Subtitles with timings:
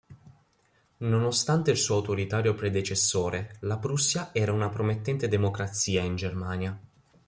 [1.01, 6.81] Nonostante il suo autoritario predecessore, la Prussia era una promettente democrazia in Germania.